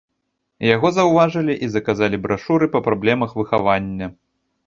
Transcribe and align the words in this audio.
Яго 0.75 0.87
заўважылі 0.97 1.53
і 1.67 1.69
заказалі 1.75 2.19
брашуры 2.25 2.71
па 2.77 2.83
праблемах 2.89 3.35
выхавання. 3.43 4.05